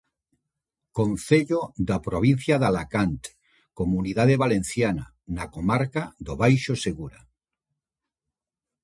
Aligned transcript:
Concello 0.99 1.61
da 1.89 1.97
provincia 2.07 2.55
de 2.61 2.67
Alacant, 2.69 3.19
Comunidade 3.79 4.35
Valenciana, 4.43 5.05
na 5.35 5.45
comarca 5.55 6.03
do 6.25 6.33
Baixo 6.41 6.73
Segura. 6.85 7.19